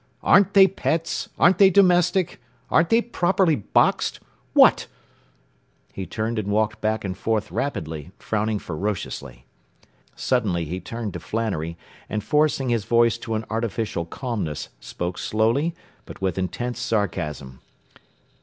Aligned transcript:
Aren't 0.23 0.55
they 0.55 0.65
pets? 0.65 1.29
Aren't 1.37 1.59
they 1.59 1.69
domestic? 1.69 2.41
Aren't 2.71 2.89
they 2.89 3.03
properly 3.03 3.55
boxed? 3.57 4.19
What?” 4.53 4.87
He 5.93 6.07
turned 6.07 6.39
and 6.39 6.47
walked 6.47 6.81
back 6.81 7.03
and 7.05 7.15
forth 7.15 7.51
rapidly; 7.51 8.09
frowning 8.17 8.57
ferociously. 8.57 9.45
Suddenly 10.15 10.65
he 10.65 10.79
turned 10.79 11.13
to 11.13 11.19
Flannery, 11.19 11.77
and 12.09 12.23
forcing 12.23 12.69
his 12.69 12.85
voice 12.85 13.19
to 13.19 13.35
an 13.35 13.45
artificial 13.47 14.05
calmness 14.07 14.69
spoke 14.79 15.19
slowly 15.19 15.75
but 16.07 16.19
with 16.19 16.39
intense 16.39 16.79
sarcasm. 16.79 17.59